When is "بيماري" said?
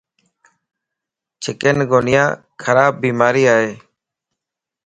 3.03-3.43